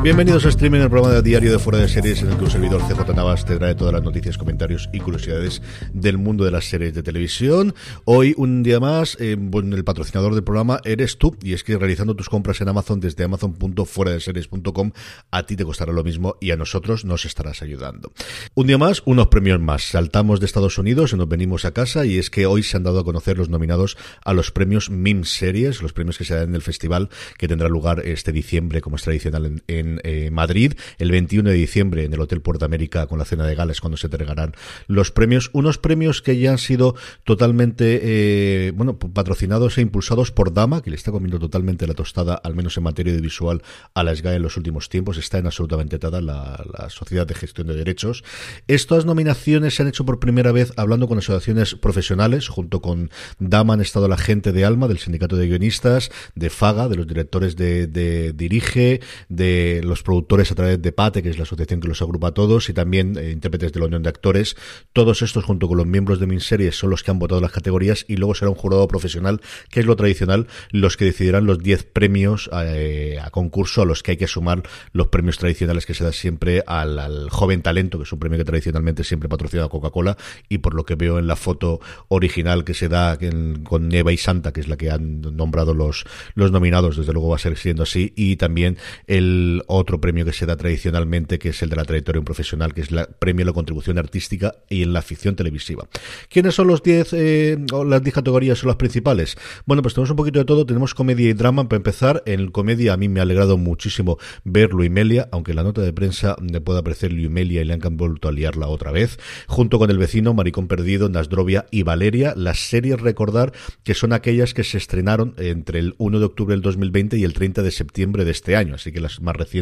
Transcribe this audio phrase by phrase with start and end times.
[0.00, 2.50] Bienvenidos a Streaming, el programa de diario de Fuera de Series, en el que un
[2.50, 5.60] servidor CJ Navas te trae todas las noticias, comentarios y curiosidades
[5.92, 7.74] del mundo de las series de televisión.
[8.04, 11.76] Hoy, un día más, eh, bueno, el patrocinador del programa eres tú, y es que
[11.76, 14.92] realizando tus compras en Amazon desde amazon.fueradeseries.com,
[15.32, 18.12] a ti te costará lo mismo y a nosotros nos estarás ayudando.
[18.54, 19.82] Un día más, unos premios más.
[19.82, 22.84] Saltamos de Estados Unidos y nos venimos a casa, y es que hoy se han
[22.84, 26.50] dado a conocer los nominados a los premios MIM Series, los premios que se dan
[26.50, 30.74] en el festival que tendrá lugar este diciembre, como es tradicional en, en eh, Madrid.
[30.98, 33.80] El 21 de diciembre en el Hotel Puerto América con la cena de gala es
[33.80, 34.54] cuando se entregarán
[34.86, 35.50] los premios.
[35.52, 36.94] Unos premios que ya han sido
[37.24, 42.34] totalmente, eh, bueno, patrocinados e impulsados por Dama, que le está comiendo totalmente la tostada,
[42.34, 43.62] al menos en materia de visual,
[43.94, 45.18] a la SGAE en los últimos tiempos.
[45.18, 48.24] Está en absolutamente toda la, la Sociedad de Gestión de Derechos.
[48.66, 53.74] Estas nominaciones se han hecho por primera vez hablando con asociaciones profesionales, junto con Dama
[53.74, 57.56] han estado la gente de Alma, del Sindicato de Guionistas, de Faga, de los directores
[57.56, 62.02] de Dirige, de los productores a través de PATE, que es la asociación que los
[62.02, 64.56] agrupa a todos, y también eh, intérpretes de la Unión de Actores.
[64.92, 68.04] Todos estos, junto con los miembros de Minseries, son los que han votado las categorías
[68.08, 69.40] y luego será un jurado profesional,
[69.70, 74.02] que es lo tradicional, los que decidirán los 10 premios eh, a concurso a los
[74.02, 74.62] que hay que sumar
[74.92, 78.38] los premios tradicionales que se da siempre al, al, joven talento, que es un premio
[78.38, 80.16] que tradicionalmente siempre patrocinado a Coca-Cola,
[80.48, 84.12] y por lo que veo en la foto original que se da en, con Neva
[84.12, 87.40] y Santa, que es la que han nombrado los, los nominados, desde luego va a
[87.40, 91.70] ser siendo así, y también el otro premio que se da tradicionalmente, que es el
[91.70, 95.02] de la trayectoria profesional, que es el premio a la contribución artística y en la
[95.02, 95.88] ficción televisiva.
[96.28, 99.36] ¿Quiénes son los 10 eh, o las 10 categorías son las principales?
[99.66, 100.66] Bueno, pues tenemos un poquito de todo.
[100.66, 102.22] Tenemos comedia y drama para empezar.
[102.26, 105.92] En comedia a mí me ha alegrado muchísimo ver Luimelia, aunque en la nota de
[105.92, 109.18] prensa me puede aparecer Luimelia y le han vuelto a liarla otra vez.
[109.46, 113.52] Junto con el vecino, Maricón Perdido, Nasdrovia y Valeria, las series recordar
[113.84, 117.32] que son aquellas que se estrenaron entre el 1 de octubre del 2020 y el
[117.32, 118.74] 30 de septiembre de este año.
[118.74, 119.57] Así que las más recientes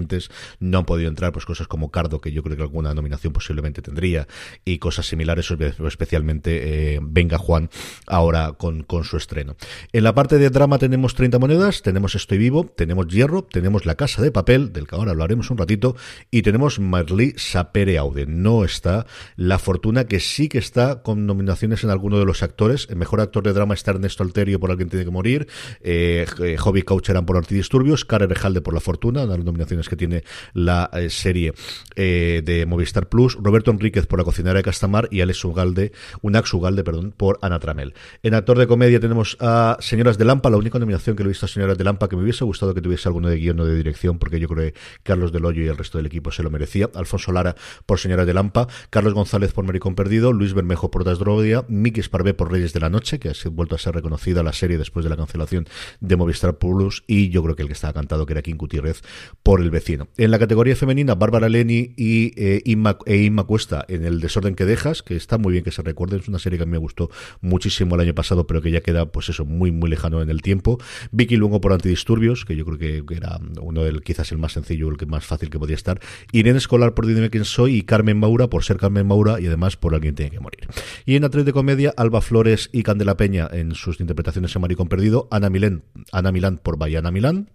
[0.60, 3.82] no han podido entrar, pues cosas como Cardo, que yo creo que alguna nominación posiblemente
[3.82, 4.26] tendría,
[4.64, 5.52] y cosas similares,
[5.86, 7.70] especialmente eh, Venga Juan,
[8.06, 9.56] ahora con, con su estreno.
[9.92, 13.94] En la parte de drama tenemos 30 monedas, tenemos Estoy Vivo, tenemos Hierro, tenemos La
[13.94, 15.96] Casa de Papel, del que ahora hablaremos un ratito,
[16.30, 18.26] y tenemos Marley Sapere Aude.
[18.26, 22.86] No está La Fortuna, que sí que está con nominaciones en alguno de los actores.
[22.90, 25.48] El mejor actor de drama está Ernesto Alterio por Alguien Tiene que Morir,
[25.80, 26.26] eh,
[26.58, 31.10] Hobby Coucheran por Antidisturbios, Karen Rejalde por La Fortuna, una nominaciones que tiene la eh,
[31.10, 31.52] serie
[31.94, 35.92] eh, de Movistar Plus, Roberto Enríquez por La cocinera de Castamar y Alex Ugalde,
[36.22, 37.94] Unax Ugalde, perdón, por Ana Tramel.
[38.22, 41.32] En actor de comedia tenemos a Señoras de Lampa, la única nominación que lo he
[41.32, 43.64] visto a Señoras de Lampa, que me hubiese gustado que tuviese alguno de guion o
[43.64, 46.42] de dirección, porque yo creo que Carlos Del Hoyo y el resto del equipo se
[46.42, 46.90] lo merecía.
[46.94, 47.54] Alfonso Lara
[47.86, 52.34] por Señoras de Lampa, Carlos González por Maricón Perdido, Luis Bermejo por Dasdrodia, Miki Esparvé
[52.34, 55.10] por Reyes de la Noche, que ha vuelto a ser reconocida la serie después de
[55.10, 55.66] la cancelación
[56.00, 59.02] de Movistar Plus, y yo creo que el que estaba cantado, que era King Gutiérrez,
[59.42, 59.70] por El
[60.16, 64.54] En la categoría femenina, Bárbara Leni y eh, Inma, e Inma Cuesta en El desorden
[64.54, 66.72] que dejas, que está muy bien que se recuerde, es una serie que a mí
[66.72, 70.22] me gustó muchísimo el año pasado, pero que ya queda, pues eso, muy, muy lejano
[70.22, 70.78] en el tiempo.
[71.10, 74.88] Vicky Luengo por Antidisturbios, que yo creo que, era uno del, quizás el más sencillo,
[74.88, 76.00] el que más fácil que podía estar.
[76.32, 79.76] Irene Escolar por Dime quién soy y Carmen Maura por ser Carmen Maura y además
[79.76, 80.68] por Alguien tiene que morir.
[81.04, 84.88] Y en actriz de comedia, Alba Flores y Candela Peña en sus interpretaciones en Maricón
[84.88, 87.50] Perdido, Ana Milán, Ana Milán por Bayana Milán.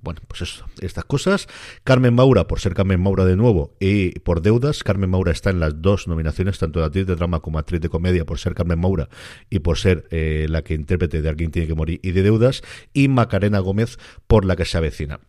[0.00, 1.41] Bueno, pues eso, estas cosas.
[1.84, 4.82] Carmen Maura, por ser Carmen Maura de nuevo, y por deudas.
[4.82, 7.88] Carmen Maura está en las dos nominaciones, tanto de actriz de drama como actriz de
[7.88, 9.08] comedia, por ser Carmen Maura
[9.50, 12.62] y por ser eh, la que intérprete de Alguien tiene que morir y de deudas.
[12.92, 15.20] Y Macarena Gómez por la que se avecina.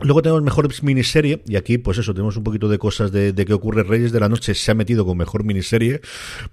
[0.00, 3.44] Luego tenemos mejor miniserie, y aquí, pues eso, tenemos un poquito de cosas de, de
[3.44, 3.82] que ocurre.
[3.82, 6.00] Reyes de la Noche se ha metido con mejor miniserie.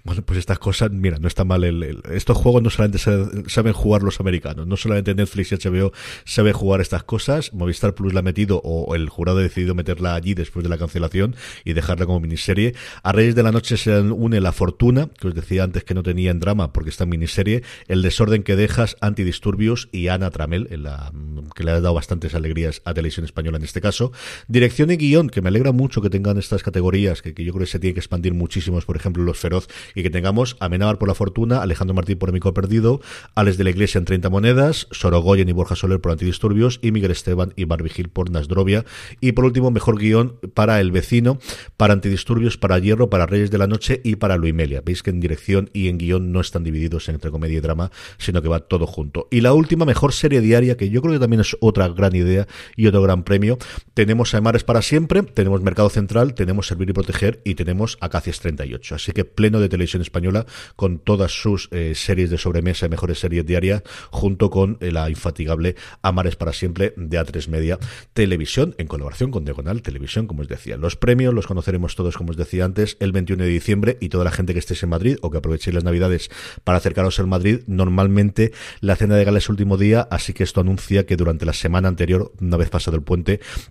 [0.02, 1.62] Bueno, pues estas cosas, mira, no está mal.
[1.62, 5.92] El, estos juegos no solamente saben jugar los americanos, no solamente Netflix y HBO
[6.24, 7.52] sabe jugar estas cosas.
[7.52, 10.78] Movistar Plus la ha metido, o el jurado ha decidido meterla allí después de la
[10.78, 12.74] cancelación y dejarla como miniserie.
[13.04, 16.02] A Reyes de la Noche se une La Fortuna, que os decía antes que no
[16.02, 17.62] tenía en drama porque está en miniserie.
[17.86, 21.12] El Desorden que dejas, Antidisturbios y Ana Tramel, en la,
[21.54, 24.12] que le ha dado bastantes alegrías a Televisión española en este caso.
[24.48, 27.70] Dirección y guion, que me alegra mucho que tengan estas categorías, que, yo creo que
[27.70, 31.08] se tiene que expandir muchísimo, por ejemplo, Los Feroz, y que tengamos a Menábar por
[31.08, 33.00] la Fortuna, Alejandro Martín por Amico Perdido,
[33.34, 37.10] Alex de la Iglesia en 30 Monedas, Sorogoyen y Borja Soler por Antidisturbios, y Miguel
[37.10, 38.84] Esteban y Barbie Gil por Nasdrovia.
[39.20, 41.38] Y por último, mejor guion para El Vecino,
[41.76, 44.82] para Antidisturbios, para Hierro, para Reyes de la Noche y para Luimelia.
[44.84, 48.40] Veis que en dirección y en guion no están divididos entre comedia y drama, sino
[48.40, 49.28] que va todo junto.
[49.30, 52.46] Y la última, mejor serie diaria, que yo creo que también es otra gran idea
[52.76, 53.58] y otro gran premio.
[53.92, 58.40] Tenemos a Mares para siempre, tenemos Mercado Central, tenemos Servir y Proteger y tenemos Acacias
[58.40, 58.94] 38.
[58.94, 60.46] Así que pleno de televisión española
[60.76, 65.10] con todas sus eh, series de sobremesa y mejores series diarias, junto con eh, la
[65.10, 67.78] infatigable Amares para siempre de A3 Media
[68.14, 70.76] Televisión, en colaboración con Diagonal Televisión, como os decía.
[70.76, 74.24] Los premios los conoceremos todos, como os decía antes, el 21 de diciembre y toda
[74.24, 76.30] la gente que estéis en Madrid o que aprovechéis las Navidades
[76.64, 77.60] para acercaros al Madrid.
[77.66, 81.52] Normalmente la cena de gala es último día, así que esto anuncia que durante la
[81.52, 83.15] semana anterior, una vez pasado el puente,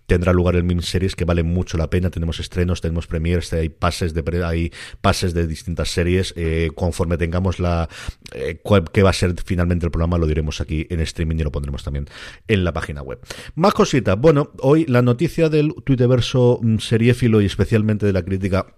[0.05, 2.09] tendrá lugar el miniseries que vale mucho la pena.
[2.09, 4.71] Tenemos estrenos, tenemos premiers, hay pases de hay
[5.01, 6.33] pases de distintas series.
[6.35, 7.89] Eh, conforme tengamos la
[8.33, 8.59] eh,
[8.91, 11.83] que va a ser finalmente el programa, lo diremos aquí en streaming y lo pondremos
[11.83, 12.07] también
[12.47, 13.19] en la página web.
[13.55, 14.19] Más cositas.
[14.19, 18.75] Bueno, hoy la noticia del Twitterverso mm, seriéfilo y especialmente de la crítica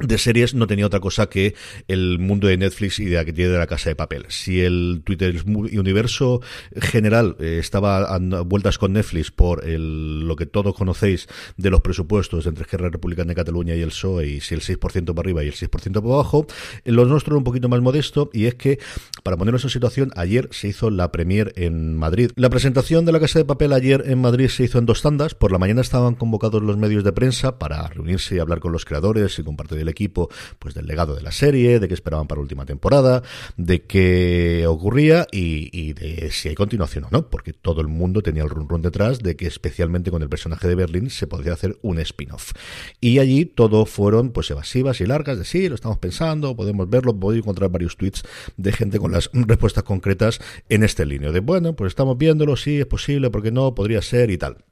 [0.00, 1.54] de series no tenía otra cosa que
[1.86, 4.26] el mundo de Netflix y de la de la casa de papel.
[4.28, 6.40] Si el Twitter universo
[6.80, 11.80] general eh, estaba a vueltas con Netflix por el, lo que todos conocéis de los
[11.80, 15.44] presupuestos entre Esquerra Republicana de Cataluña y el PSOE y si el 6% para arriba
[15.44, 16.46] y el 6% para abajo,
[16.84, 18.78] los nuestros un poquito más modesto y es que,
[19.22, 22.30] para ponernos en situación, ayer se hizo la premier en Madrid.
[22.36, 25.34] La presentación de la casa de papel ayer en Madrid se hizo en dos tandas.
[25.34, 28.84] Por la mañana estaban convocados los medios de prensa para reunirse y hablar con los
[28.84, 30.28] creadores y compartir el equipo
[30.58, 33.22] pues del legado de la serie, de qué esperaban para última temporada,
[33.56, 38.42] de qué ocurría y, de si hay continuación o no, porque todo el mundo tenía
[38.42, 41.78] el run run detrás de que especialmente con el personaje de Berlín se podría hacer
[41.82, 42.52] un spin-off.
[43.00, 47.12] Y allí todo fueron pues evasivas y largas de sí, lo estamos pensando, podemos verlo,
[47.12, 48.22] a encontrar varios tweets
[48.56, 52.80] de gente con las respuestas concretas en este línea de bueno, pues estamos viéndolo, sí,
[52.80, 54.64] es posible, porque no, podría ser y tal.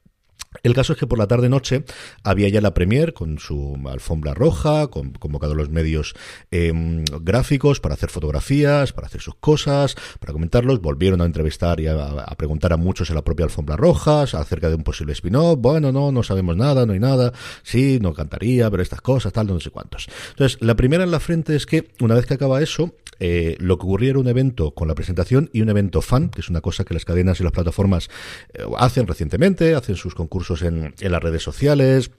[0.62, 1.84] El caso es que por la tarde-noche
[2.22, 6.14] había ya la premier con su alfombra roja, con, convocado los medios
[6.50, 10.80] em, gráficos para hacer fotografías, para hacer sus cosas, para comentarlos.
[10.80, 14.74] Volvieron a entrevistar y a, preguntar a muchos en la propia alfombra roja acerca de
[14.74, 15.58] un posible spin-off.
[15.58, 17.32] Bueno, no, no sabemos nada, no hay nada.
[17.62, 20.08] Sí, no cantaría, pero estas cosas, tal, no sé cuántos.
[20.30, 23.78] Entonces, la primera en la frente es que una vez que acaba eso, eh, lo
[23.78, 26.60] que ocurría era un evento con la presentación y un evento fan, que es una
[26.60, 28.10] cosa que las cadenas y las plataformas
[28.52, 32.10] eh, hacen recientemente, hacen sus concursos en, las redes sociales,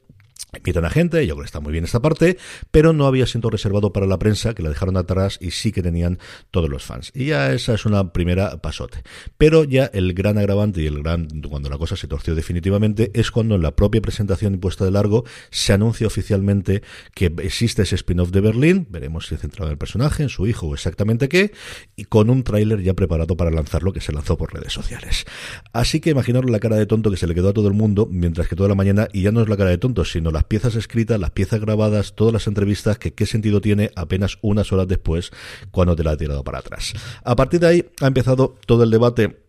[0.56, 2.38] Invitan a gente, yo creo que está muy bien esta parte,
[2.72, 5.82] pero no había sido reservado para la prensa, que la dejaron atrás y sí que
[5.82, 6.20] tenían
[6.52, 7.12] todos los fans.
[7.16, 9.04] Y ya esa es una primera pasote.
[9.38, 13.32] Pero ya el gran agravante y el gran, cuando la cosa se torció definitivamente, es
[13.32, 16.84] cuando en la propia presentación impuesta de largo se anuncia oficialmente
[17.14, 20.46] que existe ese spin-off de Berlín, veremos si es centrado en el personaje, en su
[20.48, 21.52] hijo o exactamente qué,
[21.96, 25.26] y con un tráiler ya preparado para lanzarlo que se lanzó por redes sociales.
[25.72, 28.08] Así que imaginaros la cara de tonto que se le quedó a todo el mundo,
[28.10, 30.43] mientras que toda la mañana, y ya no es la cara de tonto, sino la
[30.44, 34.88] piezas escritas, las piezas grabadas, todas las entrevistas, que qué sentido tiene apenas unas horas
[34.88, 35.32] después
[35.72, 36.94] cuando te la ha tirado para atrás.
[37.24, 39.44] A partir de ahí ha empezado todo el debate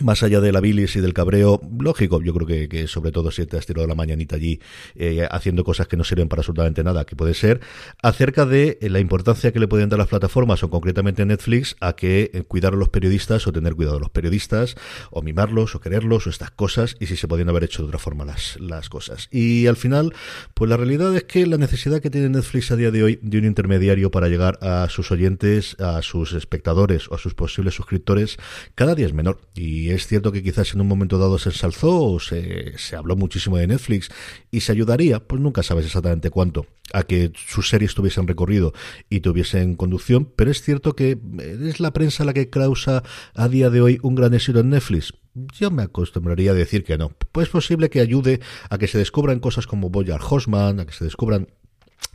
[0.00, 3.46] más allá de la bilis y del cabreo, lógico, yo creo que, sobre todo si
[3.46, 4.60] te has tirado la mañanita allí
[4.94, 7.60] eh, haciendo cosas que no sirven para absolutamente nada, que puede ser,
[8.02, 12.30] acerca de la importancia que le pueden dar las plataformas o concretamente Netflix a que
[12.32, 14.76] eh, cuidar a los periodistas o tener cuidado a los periodistas
[15.10, 17.98] o mimarlos o quererlos o estas cosas y si se podían haber hecho de otra
[17.98, 19.28] forma las, las cosas.
[19.30, 20.14] Y al final,
[20.54, 23.38] pues la realidad es que la necesidad que tiene Netflix a día de hoy de
[23.38, 28.36] un intermediario para llegar a sus oyentes, a sus espectadores o a sus posibles suscriptores,
[28.74, 29.40] cada día es menor.
[29.54, 32.96] Y y es cierto que quizás en un momento dado se ensalzó o se, se
[32.96, 34.10] habló muchísimo de Netflix
[34.50, 38.72] y se ayudaría, pues nunca sabes exactamente cuánto, a que sus series tuviesen recorrido
[39.08, 43.70] y tuviesen conducción, pero es cierto que es la prensa la que causa a día
[43.70, 45.14] de hoy un gran éxito en Netflix.
[45.52, 47.12] Yo me acostumbraría a decir que no.
[47.30, 48.40] Pues es posible que ayude
[48.70, 51.48] a que se descubran cosas como Boyar Horseman, a que se descubran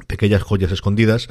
[0.07, 1.29] pequeñas joyas escondidas,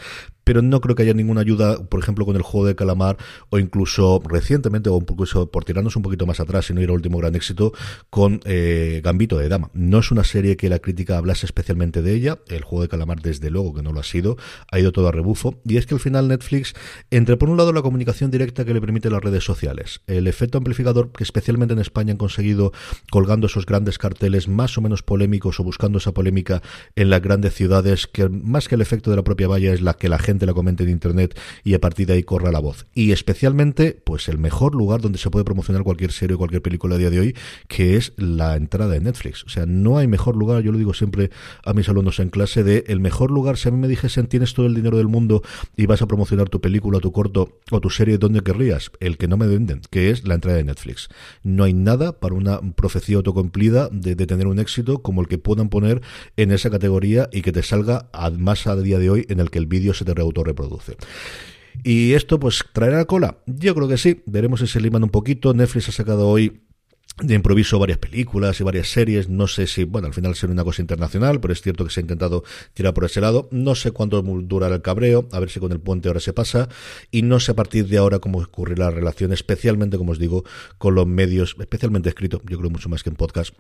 [0.51, 3.17] pero no creo que haya ninguna ayuda, por ejemplo, con el juego de calamar
[3.51, 6.97] o incluso recientemente, o incluso por tirarnos un poquito más atrás y no ir al
[6.97, 7.73] último gran éxito,
[8.11, 9.71] con eh, Gambito de Dama.
[9.75, 13.23] No es una serie que la crítica hablase especialmente de ella, el juego de calamar
[13.23, 14.39] desde luego que no lo ha sido,
[14.73, 16.75] ha ido todo a rebufo, y es que al final Netflix,
[17.13, 20.59] entre por un lado la comunicación directa que le permite las redes sociales, el efecto
[20.59, 22.73] amplificador que especialmente en España han conseguido
[23.09, 26.61] colgando esos grandes carteles más o menos polémicos o buscando esa polémica
[26.97, 29.95] en las grandes ciudades, que más que el efecto de la propia valla es la
[29.95, 32.87] que la gente la comente en internet y a partir de ahí corra la voz.
[32.95, 36.95] Y especialmente, pues el mejor lugar donde se puede promocionar cualquier serie o cualquier película
[36.95, 37.37] a día de hoy,
[37.69, 39.45] que es la entrada de Netflix.
[39.45, 41.31] O sea, no hay mejor lugar, yo lo digo siempre
[41.65, 44.55] a mis alumnos en clase, de el mejor lugar, si a mí me dijesen tienes
[44.55, 45.43] todo el dinero del mundo
[45.77, 49.29] y vas a promocionar tu película, tu corto o tu serie donde querrías, el que
[49.29, 51.09] no me venden, que es la entrada de Netflix.
[51.43, 55.69] No hay nada para una profecía autocumplida de, tener un éxito como el que puedan
[55.69, 56.03] poner
[56.37, 59.59] en esa categoría y que te salga más a día de hoy en el que
[59.59, 60.97] el vídeo se te autorreproduce.
[61.85, 63.39] ¿Y esto pues traerá cola?
[63.47, 65.55] Yo creo que sí, veremos si se liman un poquito.
[65.55, 66.63] Netflix ha sacado hoy
[67.23, 69.29] de improviso varias películas y varias series.
[69.29, 72.01] No sé si, bueno, al final será una cosa internacional, pero es cierto que se
[72.01, 72.45] ha intentado
[72.75, 73.49] tirar por ese lado.
[73.51, 76.69] No sé cuánto durará el cabreo, a ver si con el puente ahora se pasa.
[77.11, 80.45] Y no sé a partir de ahora cómo ocurrirá la relación, especialmente, como os digo,
[80.79, 83.55] con los medios, especialmente escrito, yo creo mucho más que en podcast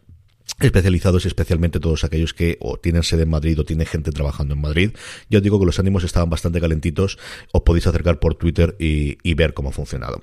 [0.60, 4.60] especializados especialmente todos aquellos que o tienen sede en Madrid o tienen gente trabajando en
[4.60, 4.90] Madrid.
[5.28, 7.18] Yo os digo que los ánimos estaban bastante calentitos,
[7.52, 10.22] os podéis acercar por Twitter y, ver cómo ha funcionado.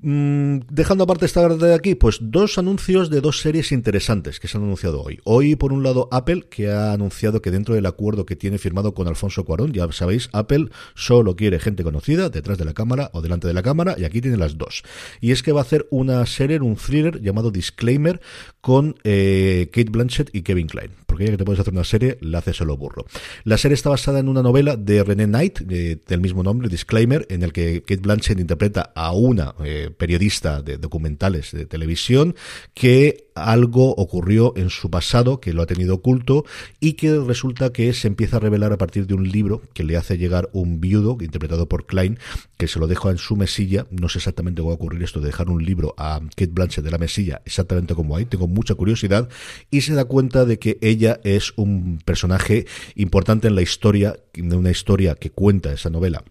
[0.00, 4.56] Mm, dejando aparte esta de aquí, pues dos anuncios de dos series interesantes que se
[4.56, 5.20] han anunciado hoy.
[5.24, 8.92] Hoy, por un lado, Apple, que ha anunciado que dentro del acuerdo que tiene firmado
[8.92, 13.22] con Alfonso Cuarón, ya sabéis, Apple solo quiere gente conocida detrás de la cámara o
[13.22, 14.82] delante de la cámara, y aquí tiene las dos.
[15.20, 18.20] Y es que va a hacer una serie, un thriller llamado Disclaimer,
[18.60, 20.90] con eh, Kate Blanchett y Kevin Klein.
[21.06, 23.06] Porque ya que te puedes hacer una serie, la hace solo burro.
[23.44, 27.26] La serie está basada en una novela de René Knight, eh, del mismo nombre, Disclaimer,
[27.30, 32.34] en el que Kate Blanchett interpreta a una eh, periodista de documentales de televisión
[32.74, 36.44] que algo ocurrió en su pasado que lo ha tenido oculto
[36.80, 39.96] y que resulta que se empieza a revelar a partir de un libro que le
[39.96, 42.18] hace llegar un viudo interpretado por Klein
[42.56, 45.20] que se lo deja en su mesilla no sé exactamente cómo va a ocurrir esto
[45.20, 48.74] de dejar un libro a Kate Blanchett de la mesilla exactamente como hay tengo mucha
[48.74, 49.28] curiosidad
[49.70, 54.56] y se da cuenta de que ella es un personaje importante en la historia de
[54.56, 56.24] una historia que cuenta esa novela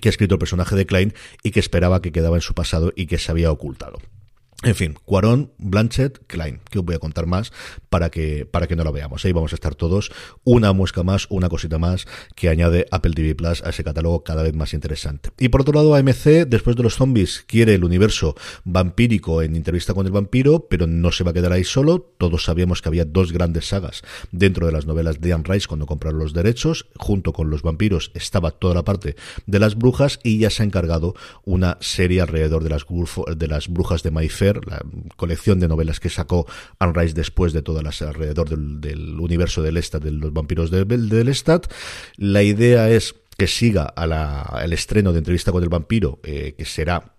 [0.00, 2.92] que ha escrito el personaje de Klein y que esperaba que quedaba en su pasado
[2.96, 3.98] y que se había ocultado.
[4.64, 7.52] En fin, Cuarón, Blanchett, Klein, que os voy a contar más
[7.90, 9.22] para que, para que no lo veamos.
[9.24, 10.10] Ahí vamos a estar todos.
[10.42, 14.42] Una muesca más, una cosita más que añade Apple TV Plus a ese catálogo cada
[14.42, 15.30] vez más interesante.
[15.38, 19.92] Y por otro lado, AMC, después de los zombies, quiere el universo vampírico en entrevista
[19.92, 22.14] con el vampiro, pero no se va a quedar ahí solo.
[22.16, 24.02] Todos sabíamos que había dos grandes sagas
[24.32, 26.86] dentro de las novelas de Anne Rice cuando compraron los derechos.
[26.96, 30.66] Junto con los vampiros estaba toda la parte de las brujas y ya se ha
[30.66, 32.86] encargado una serie alrededor de las,
[33.36, 34.82] de las brujas de Mayfair la
[35.16, 36.46] colección de novelas que sacó
[36.78, 40.86] Anne Rice después de todas las alrededor del, universo del Lestat, de los vampiros del,
[40.86, 41.72] del Lestat.
[42.16, 47.13] La idea es que siga al estreno de entrevista con el vampiro, eh, que será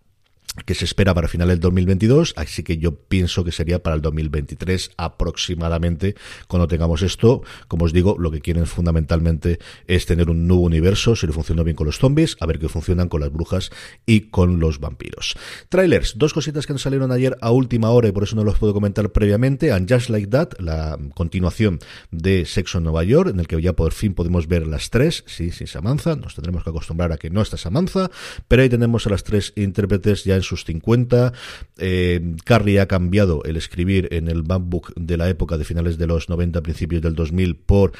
[0.63, 4.01] que se espera para final del 2022, así que yo pienso que sería para el
[4.01, 6.15] 2023 aproximadamente
[6.47, 7.43] cuando tengamos esto.
[7.67, 11.63] Como os digo, lo que quieren fundamentalmente es tener un nuevo universo, si le funciona
[11.63, 13.71] bien con los zombies, a ver qué funcionan con las brujas
[14.05, 15.35] y con los vampiros.
[15.69, 18.57] Trailers, dos cositas que nos salieron ayer a última hora y por eso no los
[18.57, 19.71] puedo comentar previamente.
[19.71, 21.79] And Just Like That, la continuación
[22.11, 25.23] de Sexo en Nueva York, en el que ya por fin podemos ver las tres,
[25.27, 28.09] sí, sí, Samantha, nos tendremos que acostumbrar a que no está Samantha,
[28.47, 31.33] pero ahí tenemos a las tres intérpretes ya en sus 50.
[31.77, 36.07] Eh, Carrie ha cambiado el escribir en el MacBook de la época de finales de
[36.07, 37.91] los 90, principios del 2000 por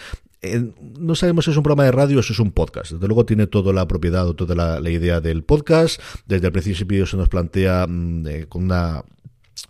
[0.41, 2.91] eh, no sabemos si es un programa de radio o si es un podcast.
[2.91, 5.99] Desde luego tiene toda la propiedad o toda la, idea del podcast.
[6.27, 9.03] Desde el principio se nos plantea mm, eh, con una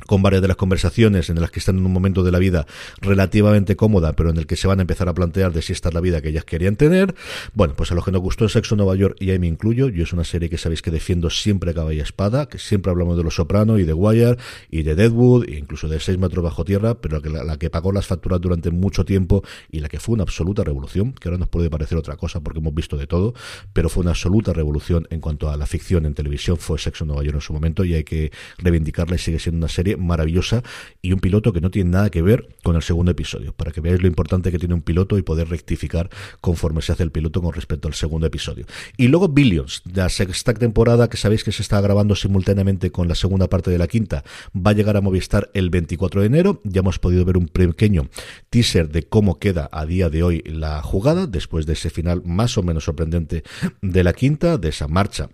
[0.07, 2.65] con varias de las conversaciones en las que están en un momento de la vida
[3.01, 5.89] relativamente cómoda, pero en el que se van a empezar a plantear de si esta
[5.89, 7.15] es la vida que ellas querían tener.
[7.53, 9.89] Bueno, pues a los que nos gustó el sexo Nueva York, y ahí me incluyo,
[9.89, 13.17] yo es una serie que sabéis que defiendo siempre a y espada, que siempre hablamos
[13.17, 14.37] de Los Soprano y de Wire
[14.69, 17.91] y de Deadwood, e incluso de Seis metros bajo tierra, pero la la, que pagó
[17.91, 21.49] las facturas durante mucho tiempo y la que fue una absoluta revolución, que ahora nos
[21.49, 23.33] puede parecer otra cosa porque hemos visto de todo,
[23.73, 27.23] pero fue una absoluta revolución en cuanto a la ficción en televisión, fue Sexo Nueva
[27.23, 30.63] York en su momento y hay que reivindicarla y sigue siendo una serie maravillosa
[31.01, 33.81] y un piloto que no tiene nada que ver con el segundo episodio, para que
[33.81, 36.09] veáis lo importante que tiene un piloto y poder rectificar
[36.41, 38.65] conforme se hace el piloto con respecto al segundo episodio.
[38.97, 43.15] Y luego Billions, la sexta temporada que sabéis que se está grabando simultáneamente con la
[43.15, 44.23] segunda parte de la quinta,
[44.55, 46.61] va a llegar a Movistar el 24 de enero.
[46.63, 48.07] Ya hemos podido ver un pequeño
[48.49, 52.57] teaser de cómo queda a día de hoy la jugada, después de ese final más
[52.57, 53.43] o menos sorprendente
[53.81, 55.29] de la quinta, de esa marcha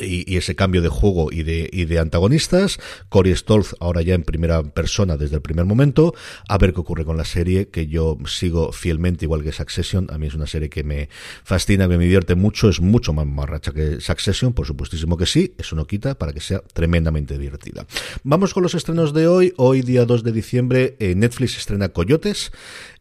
[0.00, 2.78] y, ese cambio de juego y de, y de antagonistas.
[3.08, 6.14] Corey Stolz ahora ya en primera persona desde el primer momento.
[6.48, 10.08] A ver qué ocurre con la serie, que yo sigo fielmente igual que Succession.
[10.10, 11.08] A mí es una serie que me
[11.44, 12.68] fascina, que me divierte mucho.
[12.68, 15.54] Es mucho más marracha que Succession, por supuestísimo que sí.
[15.58, 17.86] Eso no quita para que sea tremendamente divertida.
[18.22, 19.54] Vamos con los estrenos de hoy.
[19.56, 22.50] Hoy, día 2 de diciembre, eh, Netflix estrena Coyotes.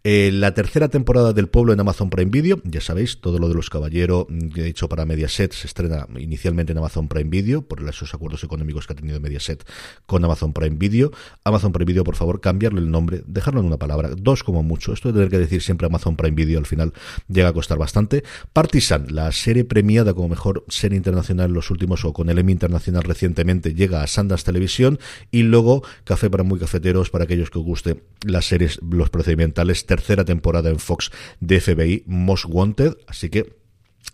[0.08, 3.56] Eh, la tercera temporada del Pueblo en Amazon Prime Video, ya sabéis, todo lo de
[3.56, 7.88] los caballeros mm, que he dicho para Mediaset se estrena inicialmente Amazon Prime Video por
[7.88, 9.66] esos acuerdos económicos que ha tenido Mediaset
[10.06, 11.12] con Amazon Prime Video.
[11.44, 14.94] Amazon Prime Video, por favor, cambiarle el nombre, dejarlo en una palabra, dos como mucho.
[14.94, 16.94] Esto de tener que decir siempre Amazon Prime Video al final
[17.28, 18.24] llega a costar bastante.
[18.54, 22.52] Partisan, la serie premiada como mejor serie internacional en los últimos o con el Emmy
[22.52, 25.00] Internacional recientemente, llega a Sundance Televisión
[25.32, 29.86] y luego Café para muy cafeteros para aquellos que os guste las series, los procedimentales
[29.86, 33.65] tercera temporada en Fox de FBI Most Wanted, así que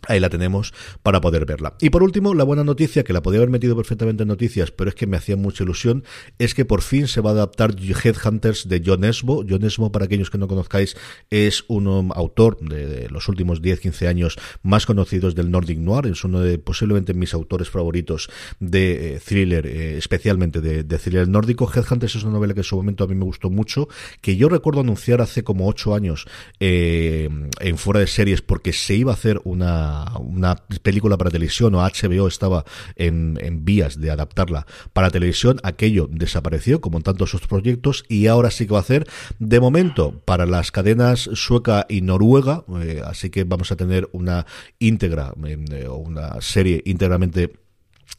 [0.08, 1.76] Ahí la tenemos para poder verla.
[1.80, 4.90] Y por último, la buena noticia, que la podía haber metido perfectamente en noticias, pero
[4.90, 6.04] es que me hacía mucha ilusión,
[6.40, 9.46] es que por fin se va a adaptar Headhunters de John Esbo.
[9.48, 10.98] John Esbo, para aquellos que no conozcáis,
[11.30, 16.08] es un um, autor de, los últimos 10-15 años más conocidos del Nordic Noir.
[16.08, 18.30] Es uno de posiblemente mis autores favoritos
[18.60, 21.72] de eh, thriller, eh, especialmente de, thriller nórdico.
[21.72, 23.88] Headhunters es una novela que en su momento a mí me gustó mucho,
[24.20, 26.26] que yo recuerdo anunciar hace como 8 años
[26.60, 27.30] eh,
[27.60, 29.81] en fuera de series porque se iba a hacer una
[30.20, 36.82] una, película para televisión o HBO estaba en, vías de adaptarla para televisión, aquello desapareció
[36.82, 39.08] como en tantos otros proyectos y ahora sí que va a hacer
[39.40, 44.46] de momento para las cadenas sueca y noruega, eh, así que vamos a tener una
[44.80, 47.54] íntegra eh, o una serie íntegramente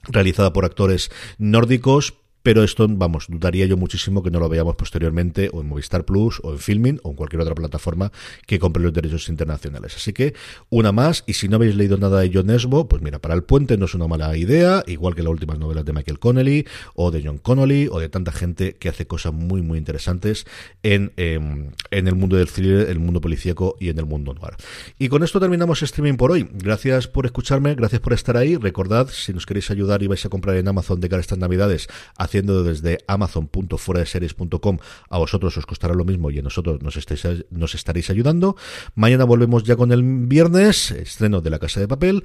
[0.04, 5.50] realizada por actores nórdicos, pero esto, vamos, dudaría yo muchísimo que no lo veamos posteriormente
[5.52, 8.12] o en Movistar Plus o en Filming o en cualquier otra plataforma
[8.46, 9.94] que compre los derechos internacionales.
[9.96, 10.35] Así que
[10.70, 13.44] una más, y si no habéis leído nada de John Esbo, pues mira, para el
[13.44, 17.11] puente no es una mala idea, igual que las últimas novelas de Michael Connelly o
[17.11, 20.46] de John Connolly o de tanta gente que hace cosas muy, muy interesantes
[20.83, 24.55] en, em, en el mundo del thriller, el mundo policíaco y en el mundo noir.
[24.98, 26.48] Y con esto terminamos streaming por hoy.
[26.52, 28.57] Gracias por escucharme, gracias por estar ahí.
[28.57, 31.38] Recordad, si nos queréis ayudar y vais a comprar en Amazon de cara a estas
[31.38, 31.88] navidades,
[32.33, 34.79] haciendo desde amazon.fueradeseries.com,
[35.11, 38.57] a vosotros os costará lo mismo y a nosotros nos, estáis, nos estaréis ayudando.
[38.95, 42.25] Mañana volvemos ya con el viernes, estreno de La Casa de Papel.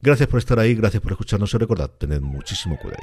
[0.00, 3.02] Gracias por estar ahí, gracias por escucharnos y recordad, tened muchísimo cuidado.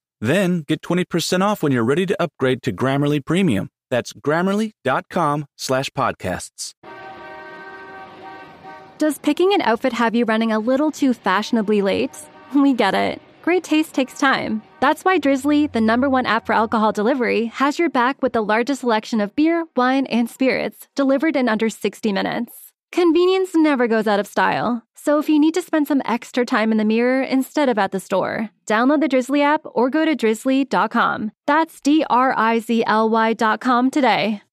[0.21, 3.69] Then get 20% off when you're ready to upgrade to Grammarly Premium.
[3.89, 6.73] That's grammarly.com slash podcasts.
[8.99, 12.15] Does picking an outfit have you running a little too fashionably late?
[12.55, 13.19] We get it.
[13.41, 14.61] great taste takes time.
[14.79, 18.43] That's why Drizzly, the number one app for alcohol delivery, has your back with the
[18.43, 22.53] largest selection of beer, wine, and spirits delivered in under 60 minutes.
[22.91, 24.83] Convenience never goes out of style.
[25.03, 27.91] So if you need to spend some extra time in the mirror instead of at
[27.91, 31.31] the store, download the Drizzly app or go to drizzly.com.
[31.47, 34.43] That's D R I Z L Y.com today.